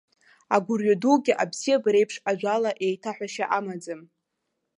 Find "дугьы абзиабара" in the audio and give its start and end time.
1.01-1.97